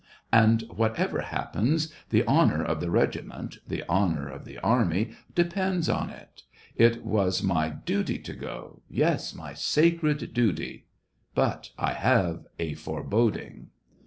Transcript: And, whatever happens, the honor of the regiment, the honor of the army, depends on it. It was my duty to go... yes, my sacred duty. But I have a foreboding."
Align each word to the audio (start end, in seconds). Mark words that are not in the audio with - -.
And, 0.33 0.63
whatever 0.63 1.21
happens, 1.21 1.93
the 2.09 2.23
honor 2.25 2.63
of 2.63 2.79
the 2.79 2.89
regiment, 2.89 3.59
the 3.67 3.83
honor 3.87 4.27
of 4.27 4.45
the 4.45 4.57
army, 4.61 5.11
depends 5.35 5.87
on 5.89 6.09
it. 6.09 6.41
It 6.75 7.05
was 7.05 7.43
my 7.43 7.69
duty 7.69 8.17
to 8.17 8.33
go... 8.33 8.81
yes, 8.89 9.35
my 9.35 9.53
sacred 9.53 10.33
duty. 10.33 10.87
But 11.35 11.69
I 11.77 11.93
have 11.93 12.47
a 12.57 12.73
foreboding." 12.73 13.67